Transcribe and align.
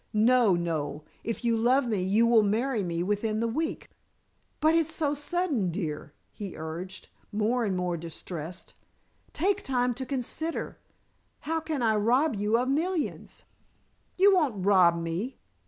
No, 0.13 0.55
Noel, 0.55 1.05
if 1.23 1.45
you 1.45 1.55
love 1.55 1.85
me 1.87 2.01
you 2.01 2.25
will 2.25 2.41
marry 2.41 2.81
me 2.83 3.03
within 3.03 3.39
the 3.39 3.47
week." 3.47 3.87
"But 4.59 4.73
it's 4.73 4.91
so 4.91 5.13
sudden, 5.13 5.69
dear," 5.69 6.15
he 6.31 6.57
urged, 6.57 7.09
more 7.31 7.63
and 7.65 7.77
more 7.77 7.97
distressed. 7.97 8.73
"Take 9.31 9.61
time 9.61 9.93
to 9.93 10.05
consider. 10.07 10.79
How 11.41 11.59
can 11.59 11.83
I 11.83 11.97
rob 11.97 12.35
you 12.35 12.57
of 12.57 12.67
millions?" 12.67 13.43
"You 14.17 14.33
won't 14.33 14.65
rob 14.65 14.99
me. 14.99 15.37